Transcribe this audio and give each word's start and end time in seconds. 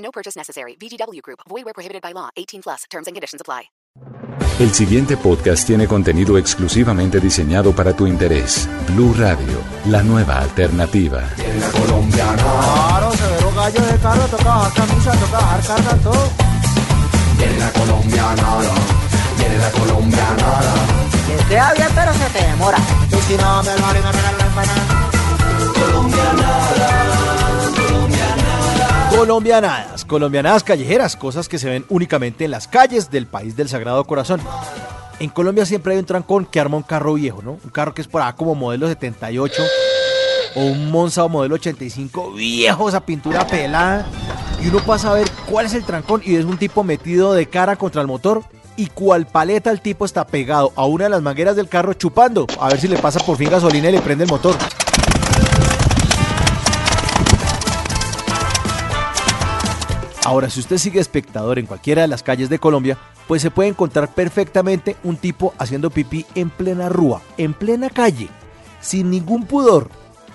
No 0.00 0.10
purchase 0.10 0.36
necessary. 0.36 0.76
VGW 0.76 1.22
Group. 1.22 1.40
Void 1.48 1.64
where 1.64 1.74
prohibited 1.74 2.02
by 2.02 2.12
law. 2.12 2.28
18 2.36 2.62
plus. 2.62 2.84
Terms 2.90 3.06
and 3.06 3.14
conditions 3.14 3.40
apply. 3.40 3.70
El 4.58 4.74
siguiente 4.74 5.16
podcast 5.16 5.66
tiene 5.66 5.86
contenido 5.86 6.36
exclusivamente 6.36 7.18
diseñado 7.18 7.72
para 7.74 7.94
tu 7.94 8.06
interés. 8.06 8.68
Blue 8.88 9.14
Radio, 9.14 9.58
la 9.86 10.02
nueva 10.02 10.38
alternativa. 10.40 11.22
Claro, 11.36 13.12
severo 13.12 13.52
gallo 13.56 13.80
de 13.80 13.98
carro, 13.98 14.26
toca 14.26 14.44
bajar 14.44 14.72
camisa, 14.74 15.12
toca 15.12 15.38
bajar 15.38 15.64
carga, 15.66 15.96
todo. 16.02 16.30
Viene 17.38 17.58
la 17.58 17.72
colombiana, 17.72 18.58
viene 19.38 19.58
la 19.58 19.70
colombiana. 19.70 20.62
Que 21.26 21.36
queda 21.48 21.72
bien, 21.72 21.88
pero 21.94 22.12
se 22.12 22.30
te 22.38 22.46
demora. 22.46 22.78
Y 23.10 23.16
si 23.22 23.36
no, 23.38 23.62
me 23.62 23.78
lo 23.78 23.86
haré, 23.86 24.00
me 24.02 24.12
regalan 24.12 24.38
la 24.38 24.46
empanada. 24.46 25.10
Colombianadas, 29.10 30.04
colombianadas 30.04 30.62
callejeras, 30.62 31.16
cosas 31.16 31.48
que 31.48 31.58
se 31.58 31.68
ven 31.68 31.84
únicamente 31.88 32.44
en 32.44 32.52
las 32.52 32.68
calles 32.68 33.10
del 33.10 33.26
país 33.26 33.56
del 33.56 33.68
Sagrado 33.68 34.04
Corazón. 34.04 34.40
En 35.18 35.28
Colombia 35.30 35.66
siempre 35.66 35.92
hay 35.92 35.98
un 35.98 36.06
trancón 36.06 36.46
que 36.46 36.60
arma 36.60 36.76
un 36.76 36.84
carro 36.84 37.14
viejo, 37.14 37.42
¿no? 37.42 37.58
Un 37.62 37.70
carro 37.70 37.92
que 37.92 38.02
es 38.02 38.08
por 38.08 38.22
acá 38.22 38.36
como 38.36 38.54
modelo 38.54 38.86
78 38.88 39.62
o 40.54 40.60
un 40.60 40.90
Monza 40.90 41.24
o 41.24 41.28
modelo 41.28 41.56
85 41.56 42.32
viejo, 42.32 42.88
esa 42.88 43.04
pintura 43.04 43.46
pelada. 43.46 44.06
Y 44.62 44.68
uno 44.68 44.78
pasa 44.78 45.10
a 45.10 45.14
ver 45.14 45.28
cuál 45.50 45.66
es 45.66 45.74
el 45.74 45.84
trancón 45.84 46.22
y 46.24 46.36
es 46.36 46.44
un 46.44 46.56
tipo 46.56 46.84
metido 46.84 47.32
de 47.32 47.46
cara 47.46 47.76
contra 47.76 48.00
el 48.00 48.06
motor 48.06 48.42
y 48.76 48.86
cual 48.86 49.26
paleta 49.26 49.70
el 49.70 49.80
tipo 49.80 50.04
está 50.04 50.26
pegado 50.26 50.72
a 50.76 50.86
una 50.86 51.04
de 51.04 51.10
las 51.10 51.22
mangueras 51.22 51.56
del 51.56 51.68
carro 51.68 51.94
chupando. 51.94 52.46
A 52.60 52.68
ver 52.68 52.80
si 52.80 52.88
le 52.88 52.96
pasa 52.96 53.20
por 53.20 53.36
fin 53.36 53.50
gasolina 53.50 53.88
y 53.88 53.92
le 53.92 54.00
prende 54.00 54.24
el 54.24 54.30
motor. 54.30 54.56
Ahora, 60.24 60.50
si 60.50 60.60
usted 60.60 60.76
sigue 60.76 61.00
espectador 61.00 61.58
en 61.58 61.66
cualquiera 61.66 62.02
de 62.02 62.08
las 62.08 62.22
calles 62.22 62.50
de 62.50 62.58
Colombia, 62.58 62.98
pues 63.26 63.40
se 63.40 63.50
puede 63.50 63.70
encontrar 63.70 64.12
perfectamente 64.12 64.96
un 65.02 65.16
tipo 65.16 65.54
haciendo 65.58 65.88
pipí 65.88 66.26
en 66.34 66.50
plena 66.50 66.88
rúa, 66.88 67.22
en 67.38 67.54
plena 67.54 67.88
calle, 67.88 68.28
sin 68.80 69.10
ningún 69.10 69.46
pudor. 69.46 69.88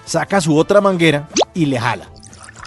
Saca 0.05 0.42
su 0.42 0.58
otra 0.58 0.81
manguera 0.81 1.30
y 1.53 1.67
le 1.67 1.80
jala. 1.80 2.09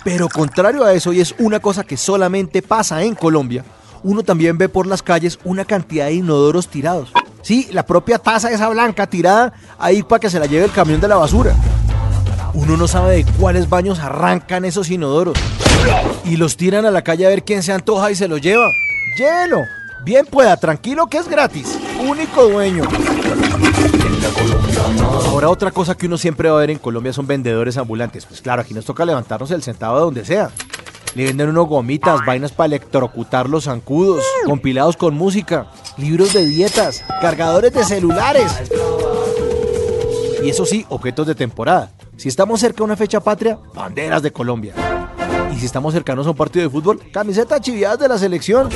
Pero 0.05 0.29
contrario 0.29 0.85
a 0.85 0.93
eso, 0.93 1.13
y 1.13 1.21
es 1.21 1.35
una 1.39 1.59
cosa 1.61 1.83
que 1.83 1.97
solamente 1.97 2.63
pasa 2.63 3.03
en 3.03 3.17
Colombia, 3.17 3.65
uno 4.05 4.23
también 4.23 4.57
ve 4.57 4.69
por 4.69 4.87
las 4.87 5.03
calles 5.03 5.41
una 5.45 5.65
cantidad 5.65 6.07
de 6.07 6.15
inodoros 6.15 6.69
tirados. 6.69 7.13
Sí, 7.43 7.69
la 7.73 7.85
propia 7.85 8.19
taza 8.19 8.53
esa 8.53 8.69
blanca 8.69 9.09
tirada 9.09 9.53
ahí 9.79 10.03
para 10.03 10.21
que 10.21 10.31
se 10.31 10.39
la 10.39 10.47
lleve 10.47 10.67
el 10.67 10.73
camión 10.73 11.01
de 11.01 11.09
la 11.09 11.17
basura. 11.17 11.55
Uno 12.61 12.77
no 12.77 12.89
sabe 12.89 13.19
de 13.19 13.25
cuáles 13.39 13.69
baños 13.69 14.01
arrancan 14.01 14.65
esos 14.65 14.91
inodoros. 14.91 15.39
Y 16.25 16.37
los 16.37 16.57
tiran 16.57 16.85
a 16.87 16.91
la 16.91 17.03
calle 17.03 17.25
a 17.25 17.29
ver 17.29 17.45
quién 17.45 17.63
se 17.63 17.73
antoja 17.73 18.11
y 18.11 18.17
se 18.17 18.27
los 18.27 18.41
lleva. 18.41 18.69
Llévelo. 19.17 19.63
Bien 20.05 20.27
pueda, 20.27 20.57
tranquilo 20.57 21.07
que 21.07 21.19
es 21.19 21.29
gratis. 21.29 21.79
Único 22.05 22.49
dueño. 22.49 22.83
Ahora 25.27 25.51
otra 25.51 25.71
cosa 25.71 25.95
que 25.95 26.07
uno 26.07 26.19
siempre 26.19 26.51
va 26.51 26.57
a 26.57 26.61
ver 26.61 26.71
en 26.71 26.79
Colombia 26.79 27.13
son 27.13 27.29
vendedores 27.29 27.77
ambulantes. 27.77 28.27
Pues 28.27 28.43
claro, 28.43 28.63
aquí 28.63 28.75
nos 28.75 28.85
toca 28.85 29.05
levantarnos 29.05 29.53
el 29.53 29.63
centavo 29.63 29.95
de 29.95 30.03
donde 30.03 30.25
sea. 30.25 30.51
Le 31.15 31.27
venden 31.27 31.51
unos 31.51 31.69
gomitas, 31.69 32.27
vainas 32.27 32.51
para 32.51 32.67
electrocutar 32.67 33.49
los 33.49 33.65
zancudos, 33.65 34.25
compilados 34.45 34.97
con 34.97 35.15
música, 35.15 35.69
libros 35.97 36.33
de 36.33 36.45
dietas, 36.45 37.05
cargadores 37.21 37.73
de 37.73 37.85
celulares. 37.85 38.53
Y 40.43 40.51
eso 40.51 40.67
sí, 40.67 40.85
objetos 40.89 41.29
de 41.29 41.37
temporada. 41.37 41.93
Si 42.19 42.29
estamos 42.29 42.59
cerca 42.59 42.79
de 42.79 42.83
una 42.83 42.97
fecha 42.97 43.21
patria, 43.21 43.61
banderas 43.73 44.23
de 44.23 44.33
Colombia. 44.33 44.75
Y 45.55 45.61
si 45.61 45.67
estamos 45.67 45.95
cercanos 45.95 46.27
a 46.27 46.31
un 46.31 46.37
partido 46.37 46.65
de 46.65 46.69
fútbol, 46.69 47.01
camisetas 47.13 47.61
chiviadas 47.61 48.01
de 48.01 48.09
la 48.09 48.19
selección. 48.19 48.69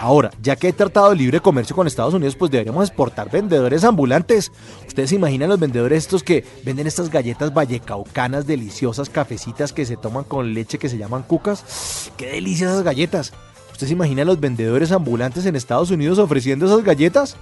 Ahora, 0.00 0.32
ya 0.42 0.56
que 0.56 0.66
he 0.66 0.72
tratado 0.72 1.10
de 1.10 1.16
libre 1.16 1.38
comercio 1.38 1.76
con 1.76 1.86
Estados 1.86 2.12
Unidos, 2.12 2.34
pues 2.34 2.50
deberíamos 2.50 2.88
exportar 2.88 3.30
vendedores 3.30 3.84
ambulantes. 3.84 4.50
¿Ustedes 4.84 5.10
se 5.10 5.14
imaginan 5.14 5.48
los 5.48 5.60
vendedores 5.60 5.98
estos 6.02 6.24
que 6.24 6.44
venden 6.64 6.88
estas 6.88 7.08
galletas 7.08 7.54
vallecaucanas 7.54 8.48
deliciosas, 8.48 9.10
cafecitas 9.10 9.72
que 9.72 9.86
se 9.86 9.96
toman 9.96 10.24
con 10.24 10.52
leche 10.52 10.78
que 10.78 10.88
se 10.88 10.98
llaman 10.98 11.22
cucas? 11.22 12.10
¡Qué 12.16 12.32
delicias 12.32 12.72
esas 12.72 12.82
galletas! 12.82 13.32
¿Ustedes 13.70 13.90
se 13.90 13.94
imaginan 13.94 14.26
los 14.26 14.40
vendedores 14.40 14.90
ambulantes 14.90 15.46
en 15.46 15.54
Estados 15.54 15.92
Unidos 15.92 16.18
ofreciendo 16.18 16.66
esas 16.66 16.82
galletas? 16.82 17.36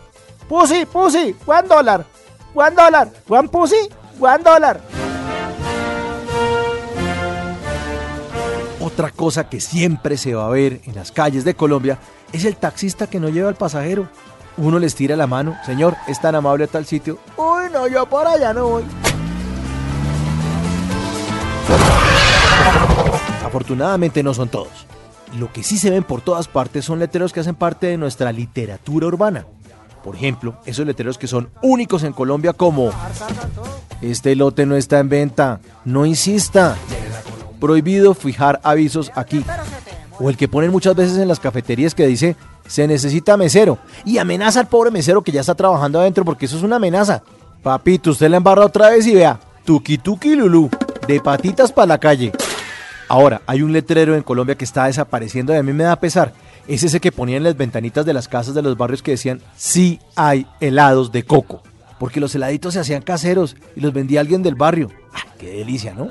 Pussy, 0.50 0.84
pussy, 0.84 1.34
one 1.46 1.66
dólar, 1.66 2.04
one 2.54 2.76
dólar, 2.76 3.10
one 3.26 3.48
pussy, 3.48 3.88
one 4.20 4.42
dólar. 4.42 4.80
Otra 8.80 9.10
cosa 9.10 9.48
que 9.48 9.60
siempre 9.60 10.16
se 10.16 10.34
va 10.34 10.46
a 10.46 10.50
ver 10.50 10.80
en 10.84 10.94
las 10.94 11.12
calles 11.12 11.44
de 11.44 11.54
Colombia 11.54 11.98
es 12.32 12.44
el 12.44 12.56
taxista 12.56 13.06
que 13.06 13.20
no 13.20 13.28
lleva 13.28 13.48
al 13.48 13.54
pasajero. 13.54 14.08
Uno 14.56 14.78
les 14.78 14.94
tira 14.94 15.14
la 15.14 15.26
mano, 15.26 15.56
señor, 15.64 15.96
es 16.08 16.20
tan 16.20 16.34
amable 16.34 16.64
a 16.64 16.66
tal 16.68 16.84
sitio. 16.84 17.18
Uy, 17.36 17.64
no, 17.72 17.86
yo 17.86 18.06
por 18.06 18.26
allá 18.26 18.52
no 18.52 18.68
voy. 18.68 18.84
Afortunadamente 23.44 24.22
no 24.22 24.34
son 24.34 24.48
todos. 24.48 24.86
Lo 25.38 25.52
que 25.52 25.62
sí 25.62 25.78
se 25.78 25.90
ven 25.90 26.02
por 26.02 26.22
todas 26.22 26.48
partes 26.48 26.84
son 26.84 26.98
letreros 26.98 27.32
que 27.32 27.40
hacen 27.40 27.54
parte 27.54 27.86
de 27.86 27.98
nuestra 27.98 28.32
literatura 28.32 29.06
urbana. 29.06 29.46
Por 30.02 30.16
ejemplo, 30.16 30.56
esos 30.64 30.86
letreros 30.86 31.18
que 31.18 31.26
son 31.26 31.50
únicos 31.62 32.02
en 32.02 32.12
Colombia 32.12 32.52
como 32.52 32.90
Este 34.00 34.36
lote 34.36 34.66
no 34.66 34.76
está 34.76 34.98
en 35.00 35.08
venta, 35.08 35.60
no 35.84 36.06
insista. 36.06 36.76
Prohibido 37.60 38.14
fijar 38.14 38.60
avisos 38.62 39.10
aquí. 39.14 39.44
O 40.20 40.30
el 40.30 40.36
que 40.36 40.48
ponen 40.48 40.70
muchas 40.70 40.94
veces 40.94 41.18
en 41.18 41.28
las 41.28 41.40
cafeterías 41.40 41.94
que 41.94 42.06
dice 42.06 42.36
se 42.66 42.86
necesita 42.86 43.36
mesero 43.36 43.78
y 44.04 44.18
amenaza 44.18 44.60
al 44.60 44.68
pobre 44.68 44.90
mesero 44.90 45.22
que 45.22 45.32
ya 45.32 45.40
está 45.40 45.54
trabajando 45.54 46.00
adentro 46.00 46.24
porque 46.24 46.46
eso 46.46 46.56
es 46.56 46.62
una 46.62 46.76
amenaza. 46.76 47.22
Papito, 47.62 48.10
usted 48.10 48.28
la 48.28 48.36
embarra 48.36 48.66
otra 48.66 48.90
vez 48.90 49.06
y 49.06 49.14
vea, 49.14 49.40
tuki 49.64 49.98
tuki 49.98 50.36
lulú, 50.36 50.70
de 51.06 51.20
patitas 51.20 51.72
para 51.72 51.86
la 51.86 51.98
calle. 51.98 52.32
Ahora, 53.08 53.40
hay 53.46 53.62
un 53.62 53.72
letrero 53.72 54.14
en 54.14 54.22
Colombia 54.22 54.54
que 54.54 54.66
está 54.66 54.84
desapareciendo 54.84 55.54
y 55.54 55.56
a 55.56 55.62
mí 55.62 55.72
me 55.72 55.84
da 55.84 55.96
pesar. 55.96 56.32
Es 56.68 56.82
ese 56.82 57.00
que 57.00 57.10
ponían 57.10 57.38
en 57.38 57.44
las 57.44 57.56
ventanitas 57.56 58.04
de 58.04 58.12
las 58.12 58.28
casas 58.28 58.54
de 58.54 58.60
los 58.60 58.76
barrios 58.76 59.02
que 59.02 59.12
decían, 59.12 59.40
sí 59.56 59.98
hay 60.14 60.46
helados 60.60 61.10
de 61.10 61.22
coco. 61.22 61.62
Porque 61.98 62.20
los 62.20 62.34
heladitos 62.34 62.74
se 62.74 62.80
hacían 62.80 63.02
caseros 63.02 63.56
y 63.74 63.80
los 63.80 63.92
vendía 63.92 64.20
alguien 64.20 64.42
del 64.42 64.54
barrio. 64.54 64.90
¡Ah, 65.12 65.24
¡Qué 65.38 65.50
delicia, 65.50 65.94
¿no? 65.94 66.08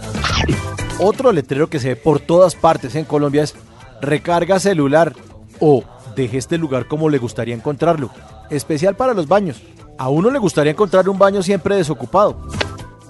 Otro 0.99 1.31
letrero 1.31 1.69
que 1.69 1.79
se 1.79 1.89
ve 1.89 1.95
por 1.95 2.19
todas 2.19 2.55
partes 2.55 2.95
en 2.95 3.05
Colombia 3.05 3.43
es 3.43 3.55
recarga 4.01 4.59
celular 4.59 5.13
o 5.59 5.83
deje 6.15 6.37
este 6.37 6.57
lugar 6.57 6.87
como 6.87 7.09
le 7.09 7.17
gustaría 7.17 7.55
encontrarlo. 7.55 8.09
Especial 8.49 8.95
para 8.95 9.13
los 9.13 9.27
baños. 9.27 9.61
A 9.97 10.09
uno 10.09 10.29
le 10.29 10.39
gustaría 10.39 10.71
encontrar 10.71 11.09
un 11.09 11.17
baño 11.17 11.41
siempre 11.41 11.75
desocupado. 11.75 12.47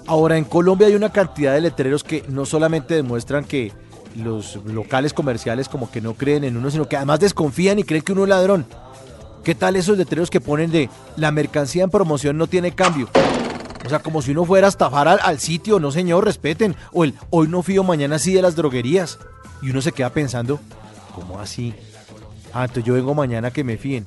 Ahora, 0.06 0.38
en 0.38 0.44
Colombia 0.44 0.86
hay 0.86 0.94
una 0.94 1.12
cantidad 1.12 1.52
de 1.52 1.60
letreros 1.60 2.02
que 2.02 2.24
no 2.28 2.46
solamente 2.46 2.94
demuestran 2.94 3.44
que 3.44 3.72
los 4.16 4.56
locales 4.64 5.12
comerciales 5.12 5.68
como 5.68 5.90
que 5.90 6.00
no 6.00 6.14
creen 6.14 6.44
en 6.44 6.56
uno, 6.56 6.70
sino 6.70 6.88
que 6.88 6.96
además 6.96 7.20
desconfían 7.20 7.78
y 7.78 7.84
creen 7.84 8.02
que 8.02 8.12
uno 8.12 8.22
es 8.22 8.30
ladrón. 8.30 8.66
¿Qué 9.48 9.54
tal 9.54 9.76
esos 9.76 9.96
letreros 9.96 10.28
que 10.28 10.42
ponen 10.42 10.70
de 10.70 10.90
la 11.16 11.32
mercancía 11.32 11.82
en 11.82 11.88
promoción 11.88 12.36
no 12.36 12.48
tiene 12.48 12.72
cambio? 12.72 13.08
O 13.82 13.88
sea, 13.88 14.00
como 14.00 14.20
si 14.20 14.32
uno 14.32 14.44
fuera 14.44 14.66
a 14.66 14.68
estafar 14.68 15.08
al, 15.08 15.40
sitio, 15.40 15.80
no 15.80 15.90
señor, 15.90 16.26
respeten. 16.26 16.76
O 16.92 17.02
el 17.02 17.14
hoy 17.30 17.48
no 17.48 17.62
fío, 17.62 17.82
mañana 17.82 18.18
sí 18.18 18.34
de 18.34 18.42
las 18.42 18.56
droguerías. 18.56 19.18
Y 19.62 19.70
uno 19.70 19.80
se 19.80 19.92
queda 19.92 20.10
pensando, 20.10 20.60
¿cómo 21.14 21.40
así? 21.40 21.72
Ah, 22.52 22.64
entonces 22.64 22.84
yo 22.84 22.92
vengo 22.92 23.14
mañana 23.14 23.50
que 23.50 23.64
me 23.64 23.78
fíen. 23.78 24.04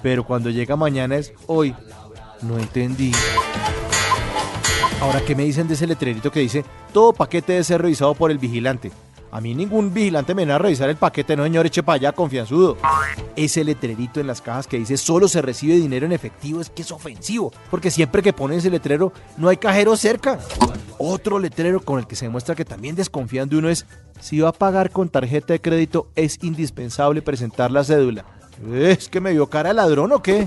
Pero 0.00 0.22
cuando 0.22 0.48
llega 0.50 0.76
mañana 0.76 1.16
es 1.16 1.32
hoy. 1.48 1.74
No 2.42 2.56
entendí. 2.60 3.10
Ahora, 5.00 5.22
¿qué 5.22 5.34
me 5.34 5.42
dicen 5.42 5.66
de 5.66 5.74
ese 5.74 5.88
letrerito 5.88 6.30
que 6.30 6.38
dice 6.38 6.64
todo 6.92 7.12
paquete 7.12 7.54
debe 7.54 7.64
ser 7.64 7.82
revisado 7.82 8.14
por 8.14 8.30
el 8.30 8.38
vigilante? 8.38 8.92
A 9.34 9.40
mí 9.40 9.52
ningún 9.52 9.92
vigilante 9.92 10.32
me 10.32 10.42
viene 10.42 10.52
a 10.52 10.58
revisar 10.58 10.88
el 10.88 10.94
paquete, 10.94 11.34
no 11.34 11.42
señor, 11.42 11.66
eche 11.66 11.82
para 11.82 11.96
allá, 11.96 12.12
confianzudo. 12.12 12.76
Ese 13.34 13.64
letrerito 13.64 14.20
en 14.20 14.28
las 14.28 14.40
cajas 14.40 14.68
que 14.68 14.78
dice 14.78 14.96
solo 14.96 15.26
se 15.26 15.42
recibe 15.42 15.74
dinero 15.74 16.06
en 16.06 16.12
efectivo 16.12 16.60
es 16.60 16.70
que 16.70 16.82
es 16.82 16.92
ofensivo, 16.92 17.52
porque 17.68 17.90
siempre 17.90 18.22
que 18.22 18.32
ponen 18.32 18.58
ese 18.58 18.70
letrero 18.70 19.12
no 19.36 19.48
hay 19.48 19.56
cajero 19.56 19.96
cerca. 19.96 20.38
Otro 20.98 21.40
letrero 21.40 21.80
con 21.80 21.98
el 21.98 22.06
que 22.06 22.14
se 22.14 22.26
demuestra 22.26 22.54
que 22.54 22.64
también 22.64 22.94
desconfían 22.94 23.48
de 23.48 23.56
uno 23.56 23.68
es 23.68 23.86
si 24.20 24.38
va 24.38 24.50
a 24.50 24.52
pagar 24.52 24.92
con 24.92 25.08
tarjeta 25.08 25.52
de 25.52 25.60
crédito 25.60 26.06
es 26.14 26.38
indispensable 26.44 27.20
presentar 27.20 27.72
la 27.72 27.82
cédula. 27.82 28.24
¿Es 28.72 29.08
que 29.08 29.20
me 29.20 29.32
vio 29.32 29.48
cara 29.48 29.70
de 29.70 29.74
ladrón 29.74 30.12
o 30.12 30.22
qué? 30.22 30.46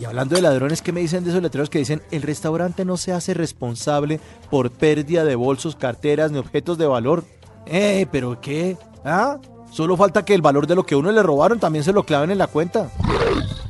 Y 0.00 0.04
hablando 0.04 0.34
de 0.34 0.42
ladrones, 0.42 0.82
¿qué 0.82 0.90
me 0.90 1.00
dicen 1.00 1.22
de 1.22 1.30
esos 1.30 1.44
letreros 1.44 1.70
que 1.70 1.78
dicen 1.78 2.02
el 2.10 2.22
restaurante 2.22 2.84
no 2.84 2.96
se 2.96 3.12
hace 3.12 3.34
responsable 3.34 4.18
por 4.50 4.72
pérdida 4.72 5.22
de 5.22 5.36
bolsos, 5.36 5.76
carteras 5.76 6.32
ni 6.32 6.38
objetos 6.38 6.76
de 6.76 6.86
valor? 6.88 7.22
Eh, 7.66 8.06
pero 8.10 8.40
¿qué? 8.40 8.76
¿Ah? 9.04 9.38
Solo 9.70 9.96
falta 9.96 10.24
que 10.24 10.34
el 10.34 10.42
valor 10.42 10.66
de 10.66 10.74
lo 10.74 10.84
que 10.84 10.96
uno 10.96 11.10
le 11.10 11.22
robaron 11.22 11.58
también 11.58 11.84
se 11.84 11.92
lo 11.92 12.04
claven 12.04 12.30
en 12.30 12.38
la 12.38 12.46
cuenta. 12.46 12.90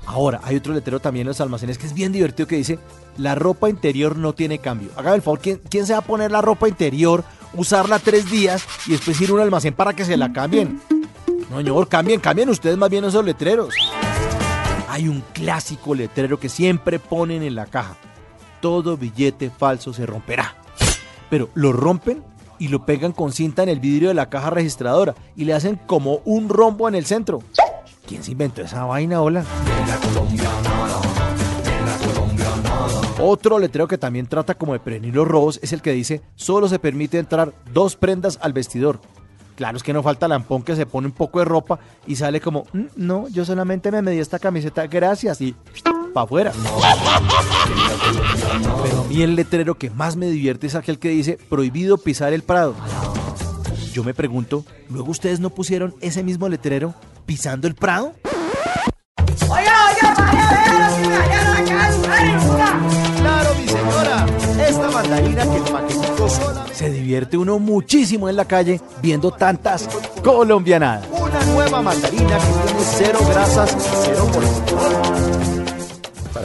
Ahora, 0.05 0.41
hay 0.43 0.56
otro 0.56 0.75
letrero 0.75 1.00
también 1.00 1.23
en 1.23 1.29
los 1.29 1.41
almacenes 1.41 1.79
que 1.79 1.87
es 1.87 1.94
bien 1.94 2.12
divertido 2.12 2.49
que 2.49 2.56
dice, 2.56 2.79
la 3.17 3.35
ropa 3.35 3.71
interior 3.71 4.17
no 4.17 4.35
tiene 4.35 4.59
cambio. 4.59 4.91
Hágame 4.97 5.17
el 5.17 5.23
favor, 5.23 5.39
¿quién, 5.41 5.61
¿quién 5.71 5.87
se 5.87 5.93
va 5.93 6.00
a 6.00 6.03
poner 6.03 6.31
la 6.31 6.43
ropa 6.43 6.69
interior, 6.69 7.25
usarla 7.55 7.99
tres 7.99 8.31
días 8.31 8.65
y 8.87 8.93
después 8.93 9.21
ir 9.21 9.31
a 9.31 9.35
un 9.35 9.41
almacén 9.41 9.75
para 9.75 9.95
que 9.95 10.05
se 10.05 10.17
la 10.17 10.33
cambien? 10.33 10.81
No, 11.50 11.59
señor, 11.59 11.88
cambien, 11.88 12.21
cambien 12.21 12.49
ustedes 12.49 12.77
más 12.77 12.91
bien 12.91 13.05
esos 13.05 13.25
letreros. 13.25 13.75
Hay 14.88 15.09
un 15.09 15.23
clásico 15.33 15.95
letrero 15.95 16.38
que 16.38 16.49
siempre 16.49 16.99
ponen 16.99 17.43
en 17.43 17.55
la 17.55 17.67
caja. 17.67 17.97
Todo 18.61 18.97
billete 18.97 19.50
falso 19.50 19.93
se 19.93 20.05
romperá. 20.05 20.56
Pero 21.31 21.49
lo 21.55 21.73
rompen 21.73 22.23
y 22.62 22.69
lo 22.69 22.87
pegan 22.87 23.11
con 23.11 23.32
cinta 23.32 23.64
en 23.64 23.69
el 23.69 23.81
vidrio 23.81 24.11
de 24.11 24.14
la 24.14 24.31
caja 24.31 24.49
registradora 24.50 25.17
y 25.35 25.47
le 25.47 25.53
hacen 25.53 25.81
como 25.85 26.20
un 26.25 26.49
rombo 26.49 26.87
en 26.88 26.94
el 26.94 27.05
centro. 27.05 27.41
¿Quién 28.06 28.23
se 28.23 28.31
inventó 28.31 28.62
esa 28.62 28.85
vaina, 28.85 29.20
hola? 29.20 29.44
Otro 33.19 33.59
letrero 33.59 33.88
que 33.88 33.99
también 33.99 34.29
trata 34.29 34.55
como 34.55 34.75
de 34.75 34.79
prevenir 34.79 35.12
los 35.12 35.26
robos 35.26 35.59
es 35.61 35.73
el 35.73 35.82
que 35.82 35.91
dice 35.91 36.23
solo 36.37 36.69
se 36.69 36.79
permite 36.79 37.19
entrar 37.19 37.53
dos 37.73 37.97
prendas 37.97 38.38
al 38.41 38.53
vestidor. 38.53 39.00
Claro, 39.56 39.76
es 39.76 39.82
que 39.82 39.93
no 39.93 40.05
falta 40.05 40.29
lampón 40.29 40.62
que 40.62 40.76
se 40.76 40.87
pone 40.87 41.09
un 41.09 41.12
poco 41.12 41.41
de 41.41 41.47
ropa 41.47 41.81
y 42.06 42.14
sale 42.14 42.41
como, 42.41 42.67
"Mm, 42.73 42.85
no, 42.94 43.26
yo 43.26 43.44
solamente 43.44 43.91
me 43.91 44.03
medí 44.03 44.20
esta 44.20 44.38
camiseta, 44.38 44.87
gracias, 44.87 45.41
y 45.41 45.56
para 46.12 46.25
afuera. 46.25 46.53
Pero 48.82 49.00
a 49.00 49.05
mí 49.05 49.23
el 49.23 49.35
letrero 49.35 49.76
que 49.76 49.91
más 49.91 50.17
me 50.17 50.26
divierte 50.26 50.67
es 50.67 50.75
aquel 50.75 50.99
que 50.99 51.09
dice, 51.09 51.38
prohibido 51.49 51.99
pisar 51.99 52.32
el 52.32 52.43
prado. 52.43 52.75
Yo 53.93 54.05
me 54.05 54.14
pregunto, 54.14 54.64
¿luego 54.88 55.11
ustedes 55.11 55.41
no 55.41 55.50
pusieron 55.50 55.94
ese 56.00 56.23
mismo 56.23 56.49
letrero 56.49 56.94
pisando 57.26 57.67
el 57.69 57.75
prado? 57.75 58.14
Claro, 63.17 63.55
mi 63.55 63.69
señora, 63.69 64.26
esta 64.67 64.91
mandarina 64.91 65.44
que 65.44 65.56
el 65.56 65.62
paquetico 65.62 66.29
sola. 66.29 66.67
Se 66.73 66.91
divierte 66.91 67.37
uno 67.37 67.59
muchísimo 67.59 68.29
en 68.29 68.37
la 68.37 68.44
calle 68.44 68.81
viendo 69.03 69.31
tantas 69.31 69.88
colombianadas. 70.25 71.06
Una 71.12 71.44
nueva 71.47 71.82
mandarina 71.82 72.38
que 72.38 72.47
tiene 72.47 72.81
cero 72.81 73.19
grasas, 73.29 73.76
cero 74.05 74.29
colesterol. 74.32 75.12